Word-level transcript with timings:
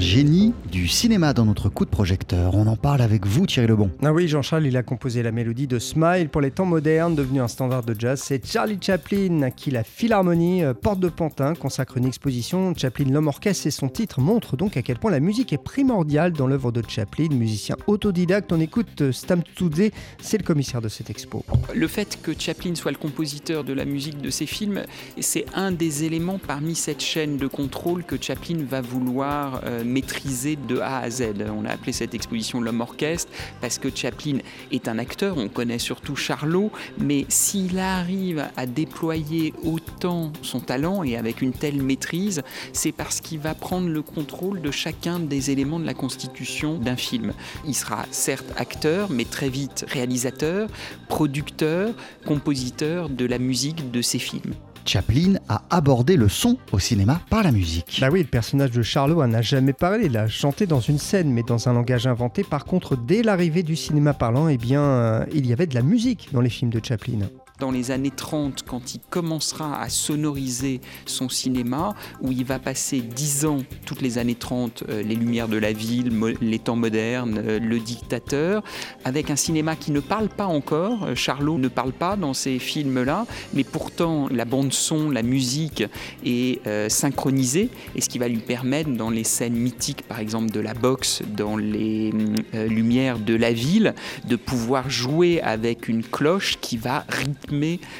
génie 0.00 0.54
du 0.80 0.88
cinéma 0.88 1.34
dans 1.34 1.44
notre 1.44 1.68
coup 1.68 1.84
de 1.84 1.90
projecteur. 1.90 2.54
On 2.54 2.66
en 2.66 2.76
parle 2.76 3.02
avec 3.02 3.26
vous, 3.26 3.44
Thierry 3.44 3.68
Lebon. 3.68 3.90
Ah 4.02 4.14
oui, 4.14 4.28
Jean-Charles, 4.28 4.66
il 4.66 4.78
a 4.78 4.82
composé 4.82 5.22
la 5.22 5.30
mélodie 5.30 5.66
de 5.66 5.78
Smile 5.78 6.30
pour 6.30 6.40
les 6.40 6.50
temps 6.50 6.64
modernes, 6.64 7.14
devenu 7.14 7.42
un 7.42 7.48
standard 7.48 7.82
de 7.82 7.94
jazz. 7.98 8.22
C'est 8.24 8.46
Charlie 8.46 8.78
Chaplin 8.80 9.50
qui 9.50 9.70
la 9.70 9.84
Philharmonie 9.84 10.64
euh, 10.64 10.72
Porte 10.72 10.98
de 10.98 11.10
Pantin 11.10 11.54
consacre 11.54 11.98
une 11.98 12.06
exposition. 12.06 12.72
Chaplin, 12.74 13.10
l'homme 13.10 13.26
orchestre 13.26 13.66
et 13.66 13.70
son 13.70 13.90
titre 13.90 14.22
montrent 14.22 14.56
donc 14.56 14.78
à 14.78 14.82
quel 14.82 14.98
point 14.98 15.10
la 15.10 15.20
musique 15.20 15.52
est 15.52 15.62
primordiale 15.62 16.32
dans 16.32 16.46
l'œuvre 16.46 16.72
de 16.72 16.82
Chaplin, 16.88 17.28
musicien 17.30 17.76
autodidacte. 17.86 18.50
On 18.50 18.58
écoute 18.58 19.02
euh, 19.02 19.12
Stam 19.12 19.42
Tsoudze, 19.42 19.90
c'est 20.22 20.38
le 20.38 20.44
commissaire 20.44 20.80
de 20.80 20.88
cette 20.88 21.10
expo. 21.10 21.44
Le 21.74 21.88
fait 21.88 22.18
que 22.22 22.32
Chaplin 22.38 22.74
soit 22.74 22.92
le 22.92 22.96
compositeur 22.96 23.64
de 23.64 23.74
la 23.74 23.84
musique 23.84 24.22
de 24.22 24.30
ses 24.30 24.46
films, 24.46 24.84
c'est 25.20 25.44
un 25.54 25.72
des 25.72 26.04
éléments 26.04 26.38
parmi 26.38 26.74
cette 26.74 27.02
chaîne 27.02 27.36
de 27.36 27.48
contrôle 27.48 28.02
que 28.02 28.16
Chaplin 28.18 28.64
va 28.66 28.80
vouloir 28.80 29.60
euh, 29.64 29.84
maîtriser 29.84 30.56
de 30.70 30.78
A 30.78 31.00
à 31.00 31.10
Z. 31.10 31.34
On 31.50 31.64
a 31.64 31.70
appelé 31.70 31.92
cette 31.92 32.14
exposition 32.14 32.60
l'homme 32.60 32.80
orchestre 32.80 33.32
parce 33.60 33.78
que 33.78 33.94
Chaplin 33.94 34.38
est 34.70 34.88
un 34.88 34.98
acteur, 34.98 35.36
on 35.36 35.48
connaît 35.48 35.78
surtout 35.78 36.16
Charlot, 36.16 36.70
mais 36.98 37.26
s'il 37.28 37.78
arrive 37.78 38.48
à 38.56 38.66
déployer 38.66 39.52
autant 39.64 40.32
son 40.42 40.60
talent 40.60 41.02
et 41.02 41.16
avec 41.16 41.42
une 41.42 41.52
telle 41.52 41.82
maîtrise, 41.82 42.42
c'est 42.72 42.92
parce 42.92 43.20
qu'il 43.20 43.40
va 43.40 43.54
prendre 43.54 43.88
le 43.88 44.02
contrôle 44.02 44.60
de 44.60 44.70
chacun 44.70 45.18
des 45.18 45.50
éléments 45.50 45.80
de 45.80 45.86
la 45.86 45.94
constitution 45.94 46.78
d'un 46.78 46.96
film. 46.96 47.32
Il 47.66 47.74
sera 47.74 48.06
certes 48.10 48.52
acteur, 48.56 49.10
mais 49.10 49.24
très 49.24 49.48
vite 49.48 49.84
réalisateur, 49.88 50.68
producteur, 51.08 51.92
compositeur 52.24 53.08
de 53.08 53.26
la 53.26 53.38
musique 53.38 53.90
de 53.90 54.02
ses 54.02 54.18
films. 54.18 54.54
Chaplin 54.84 55.34
a 55.48 55.62
abordé 55.70 56.16
le 56.16 56.28
son 56.28 56.56
au 56.72 56.78
cinéma 56.78 57.20
par 57.30 57.42
la 57.42 57.52
musique. 57.52 57.98
Bah 58.00 58.08
oui, 58.10 58.20
le 58.20 58.28
personnage 58.28 58.70
de 58.70 58.82
Charlot 58.82 59.26
n'a 59.26 59.42
jamais 59.42 59.72
parlé, 59.72 60.06
il 60.06 60.16
a 60.16 60.28
chanté 60.28 60.66
dans 60.66 60.80
une 60.80 60.98
scène, 60.98 61.32
mais 61.32 61.42
dans 61.42 61.68
un 61.68 61.72
langage 61.72 62.06
inventé. 62.06 62.44
Par 62.44 62.64
contre, 62.64 62.96
dès 62.96 63.22
l'arrivée 63.22 63.62
du 63.62 63.76
cinéma 63.76 64.14
parlant, 64.14 64.48
eh 64.48 64.56
bien, 64.56 64.82
euh, 64.82 65.26
il 65.32 65.46
y 65.46 65.52
avait 65.52 65.66
de 65.66 65.74
la 65.74 65.82
musique 65.82 66.28
dans 66.32 66.40
les 66.40 66.50
films 66.50 66.70
de 66.70 66.80
Chaplin 66.82 67.20
dans 67.60 67.70
les 67.70 67.90
années 67.90 68.10
30, 68.10 68.64
quand 68.66 68.94
il 68.94 69.00
commencera 69.10 69.80
à 69.80 69.88
sonoriser 69.90 70.80
son 71.04 71.28
cinéma, 71.28 71.94
où 72.22 72.32
il 72.32 72.44
va 72.44 72.58
passer 72.58 73.00
10 73.02 73.44
ans, 73.44 73.58
toutes 73.84 74.00
les 74.00 74.18
années 74.18 74.34
30, 74.34 74.84
euh, 74.88 75.02
les 75.02 75.14
lumières 75.14 75.46
de 75.46 75.58
la 75.58 75.72
ville, 75.72 76.10
les 76.40 76.58
temps 76.58 76.74
modernes, 76.74 77.38
euh, 77.38 77.60
le 77.60 77.78
dictateur, 77.78 78.64
avec 79.04 79.30
un 79.30 79.36
cinéma 79.36 79.76
qui 79.76 79.92
ne 79.92 80.00
parle 80.00 80.28
pas 80.28 80.46
encore. 80.46 81.04
Euh, 81.04 81.14
Charlot 81.14 81.58
ne 81.58 81.68
parle 81.68 81.92
pas 81.92 82.16
dans 82.16 82.32
ces 82.32 82.58
films-là, 82.58 83.26
mais 83.52 83.62
pourtant 83.62 84.28
la 84.30 84.46
bande-son, 84.46 85.10
la 85.10 85.22
musique 85.22 85.84
est 86.24 86.60
synchronisée, 86.88 87.68
et 87.94 88.00
ce 88.00 88.08
qui 88.08 88.18
va 88.18 88.28
lui 88.28 88.38
permettre, 88.38 88.90
dans 88.90 89.10
les 89.10 89.24
scènes 89.24 89.54
mythiques, 89.54 90.02
par 90.02 90.18
exemple 90.18 90.50
de 90.50 90.60
la 90.60 90.72
boxe, 90.72 91.22
dans 91.36 91.56
les 91.58 92.10
lumières 92.52 93.18
de 93.18 93.34
la 93.34 93.52
ville, 93.52 93.94
de 94.26 94.36
pouvoir 94.36 94.88
jouer 94.88 95.42
avec 95.42 95.88
une 95.88 96.02
cloche 96.02 96.56
qui 96.60 96.78
va 96.78 97.04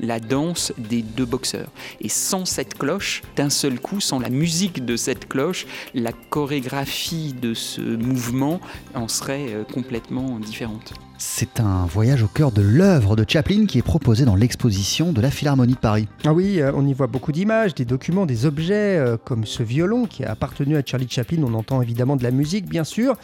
la 0.00 0.20
danse 0.20 0.72
des 0.78 1.02
deux 1.02 1.24
boxeurs. 1.24 1.70
Et 2.00 2.08
sans 2.08 2.44
cette 2.44 2.78
cloche, 2.78 3.22
d'un 3.36 3.50
seul 3.50 3.80
coup, 3.80 4.00
sans 4.00 4.18
la 4.18 4.30
musique 4.30 4.84
de 4.84 4.96
cette 4.96 5.28
cloche, 5.28 5.66
la 5.94 6.12
chorégraphie 6.12 7.34
de 7.34 7.54
ce 7.54 7.80
mouvement 7.80 8.60
en 8.94 9.08
serait 9.08 9.46
euh, 9.50 9.64
complètement 9.64 10.38
différente. 10.38 10.94
C'est 11.24 11.60
un 11.60 11.86
voyage 11.86 12.24
au 12.24 12.26
cœur 12.26 12.50
de 12.50 12.62
l'œuvre 12.62 13.14
de 13.14 13.24
Chaplin 13.26 13.66
qui 13.66 13.78
est 13.78 13.82
proposé 13.82 14.24
dans 14.24 14.34
l'exposition 14.34 15.12
de 15.12 15.20
la 15.20 15.30
Philharmonie 15.30 15.74
de 15.74 15.78
Paris. 15.78 16.08
Ah 16.24 16.32
oui, 16.32 16.60
euh, 16.60 16.72
on 16.74 16.84
y 16.84 16.92
voit 16.94 17.06
beaucoup 17.06 17.30
d'images, 17.30 17.76
des 17.76 17.84
documents, 17.84 18.26
des 18.26 18.44
objets, 18.44 18.98
euh, 18.98 19.16
comme 19.16 19.46
ce 19.46 19.62
violon 19.62 20.06
qui 20.06 20.24
a 20.24 20.32
appartenu 20.32 20.76
à 20.76 20.82
Charlie 20.84 21.06
Chaplin. 21.08 21.38
On 21.44 21.54
entend 21.54 21.80
évidemment 21.80 22.16
de 22.16 22.24
la 22.24 22.32
musique, 22.32 22.68
bien 22.68 22.82
sûr, 22.82 23.14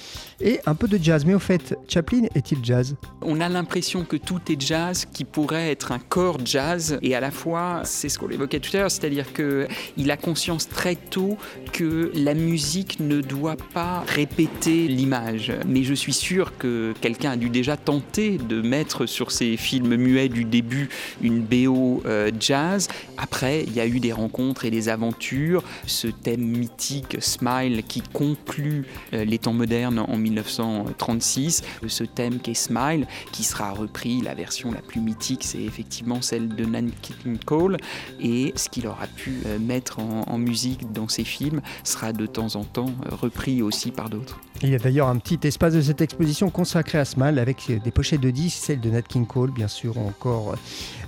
et 0.41 0.61
un 0.67 0.77
peu 0.77 0.87
de 0.87 0.97
jazz. 0.97 1.25
Mais 1.27 1.35
au 1.35 1.41
fait, 1.41 1.77
Chaplin 1.89 2.23
est-il 2.37 2.65
jazz? 2.65 2.95
On 3.21 3.41
a 3.41 3.49
l'impression 3.49 4.05
que 4.05 4.17
tout 4.17 4.41
est 4.49 4.61
jazz, 4.61 5.05
qui 5.13 5.25
pourrait 5.25 5.73
être 5.73 5.91
un 5.91 5.99
corps 5.99 6.39
jazz, 6.45 6.99
et 7.03 7.17
à 7.17 7.21
la 7.21 7.33
fois, 7.33 7.81
c'est 7.83 8.09
ce 8.09 8.21
qu'on 8.21 8.31
évoquait 8.31 8.61
tout 8.61 8.71
à 8.77 8.79
l'heure, 8.79 8.91
c'est-à-dire 8.93 9.27
qu'il 9.33 10.11
a 10.11 10.17
conscience 10.17 10.69
très 10.69 10.95
tôt 10.95 11.37
que 11.73 12.13
la 12.15 12.35
musique 12.35 13.01
ne 13.01 13.21
doit 13.21 13.57
pas 13.75 14.05
répéter 14.07 14.87
l'image. 14.87 15.53
Mais 15.67 15.83
je 15.83 15.95
suis 15.95 16.13
sûr 16.13 16.57
que 16.59 16.95
quelqu'un 17.01 17.33
a 17.33 17.37
dû 17.37 17.51
déjà 17.51 17.77
tenté 17.89 18.37
de 18.37 18.61
mettre 18.61 19.07
sur 19.07 19.33
ces 19.33 19.57
films 19.57 19.97
muets 19.97 20.29
du 20.29 20.45
début 20.45 20.91
une 21.23 21.41
BO 21.41 22.03
euh, 22.05 22.31
jazz. 22.39 22.87
Après, 23.17 23.65
il 23.67 23.73
y 23.73 23.81
a 23.81 23.87
eu 23.87 23.99
des 23.99 24.13
rencontres 24.13 24.67
et 24.67 24.71
des 24.71 24.91
aventures. 24.91 25.65
Ce 25.87 26.07
thème 26.07 26.43
mythique, 26.43 27.17
Smile, 27.21 27.83
qui 27.89 28.03
conclut 28.03 28.85
euh, 29.15 29.25
les 29.25 29.39
temps 29.39 29.55
modernes 29.55 30.01
en 30.01 30.19
1936. 30.19 31.63
Ce 31.87 32.05
thème 32.05 32.41
qui 32.41 32.51
est 32.51 32.55
Smile, 32.55 33.07
qui 33.33 33.43
sera 33.43 33.71
repris, 33.73 34.21
la 34.21 34.35
version 34.35 34.71
la 34.71 34.83
plus 34.83 35.01
mythique, 35.01 35.43
c'est 35.43 35.63
effectivement 35.63 36.21
celle 36.21 36.49
de 36.49 36.67
Nat 36.67 36.91
King 37.01 37.39
Cole. 37.39 37.79
Et 38.21 38.53
ce 38.55 38.69
qu'il 38.69 38.87
aura 38.87 39.07
pu 39.07 39.33
euh, 39.47 39.59
mettre 39.59 39.99
en, 39.99 40.25
en, 40.27 40.37
musique 40.37 40.93
dans 40.93 41.09
ses 41.09 41.25
films 41.25 41.63
sera 41.85 42.13
de 42.13 42.27
temps 42.27 42.55
en 42.57 42.65
temps 42.65 42.93
repris 43.11 43.63
aussi 43.63 43.93
par 43.93 44.11
d'autres. 44.11 44.39
Il 44.63 44.71
y 44.71 44.75
a 44.75 44.79
d'ailleurs 44.79 45.07
un 45.07 45.19
petit 45.19 45.39
espace 45.47 45.75
de 45.75 45.81
cette 45.81 46.01
exposition 46.01 46.51
consacré 46.51 46.99
à 46.99 47.05
Smile 47.05 47.39
avec 47.39 47.71
des 47.85 47.91
pochettes 47.93 48.21
de 48.21 48.31
disques, 48.31 48.59
celle 48.61 48.81
de 48.81 48.91
Nat 48.91 49.03
King 49.03 49.25
Cole, 49.25 49.53
bien 49.53 49.69
sûr, 49.69 49.97
encore 49.99 50.57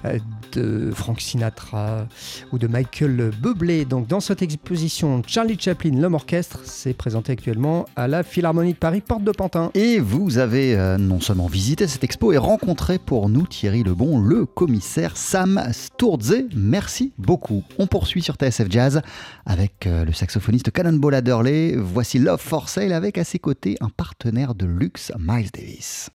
euh, 0.05 0.19
de 0.53 0.93
Frank 0.95 1.21
Sinatra 1.21 2.07
ou 2.53 2.59
de 2.59 2.69
Michael 2.69 3.33
Bublé. 3.43 3.85
Donc, 3.85 4.07
dans 4.07 4.21
cette 4.21 4.41
exposition, 4.43 5.23
Charlie 5.27 5.59
Chaplin, 5.59 6.01
l'homme 6.01 6.15
orchestre, 6.15 6.65
s'est 6.65 6.95
présenté 6.95 7.33
actuellement 7.33 7.87
à 7.97 8.07
la 8.07 8.23
Philharmonie 8.23 8.75
de 8.75 8.79
Paris, 8.79 9.01
porte 9.01 9.25
de 9.25 9.33
Pantin. 9.33 9.73
Et 9.75 9.99
vous 9.99 10.39
avez 10.39 10.77
euh, 10.77 10.97
non 10.97 11.21
seulement 11.21 11.49
visité 11.49 11.89
cette 11.89 12.05
expo 12.05 12.33
et 12.33 12.39
rencontré 12.39 13.01
pour 13.01 13.29
nous, 13.29 13.49
Thierry 13.49 13.83
Lebon, 13.83 14.21
le 14.21 14.47
commissaire 14.47 15.17
Sam 15.17 15.61
Sturze. 15.73 16.45
Merci 16.55 17.13
beaucoup. 17.19 17.65
On 17.79 17.89
poursuit 17.89 18.23
sur 18.23 18.37
TSF 18.37 18.71
Jazz 18.71 19.03
avec 19.45 19.89
euh, 19.89 20.05
le 20.05 20.13
saxophoniste 20.13 20.71
Cannonball 20.71 21.15
Adderley. 21.15 21.75
Voici 21.77 22.21
Love 22.21 22.41
for 22.41 22.69
Sale 22.69 22.93
avec 22.93 23.19
à 23.19 23.25
ses 23.41 23.43
côtés 23.43 23.77
un 23.81 23.89
partenaire 23.89 24.55
de 24.55 24.67
luxe, 24.67 25.13
Miles 25.19 25.51
Davis. 25.51 26.09